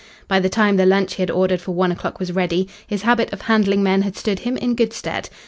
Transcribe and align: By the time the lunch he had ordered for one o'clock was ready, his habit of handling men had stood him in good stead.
By 0.27 0.39
the 0.39 0.49
time 0.49 0.77
the 0.77 0.85
lunch 0.87 1.13
he 1.13 1.21
had 1.21 1.29
ordered 1.29 1.61
for 1.61 1.73
one 1.73 1.91
o'clock 1.91 2.19
was 2.19 2.31
ready, 2.31 2.67
his 2.87 3.03
habit 3.03 3.31
of 3.31 3.43
handling 3.43 3.83
men 3.83 4.01
had 4.01 4.17
stood 4.17 4.39
him 4.39 4.57
in 4.57 4.73
good 4.73 4.93
stead. 4.93 5.29